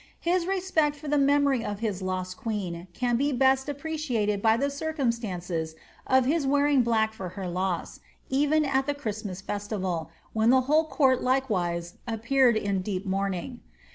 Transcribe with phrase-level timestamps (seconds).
[0.21, 4.71] His respect ibr the memory of his lost queen can be best appreciated by the
[4.71, 5.51] circum stance
[6.07, 10.85] of his wearing black for her loss, even at the Christmas festival, when the whole
[10.85, 13.59] court likewise appeared in deep mourning.'